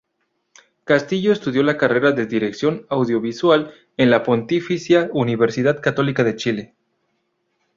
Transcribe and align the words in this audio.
Castillo 0.83 1.31
estudió 1.31 1.61
la 1.61 1.77
carrera 1.77 2.11
de 2.11 2.25
Dirección 2.25 2.87
Audiovisual 2.89 3.71
en 3.97 4.09
la 4.09 4.23
Pontificia 4.23 5.11
Universidad 5.13 5.79
Católica 5.79 6.23
de 6.23 6.35
Chile. 6.35 6.75